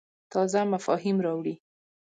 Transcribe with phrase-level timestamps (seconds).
[0.31, 1.55] تازه مفاهیم راوړې.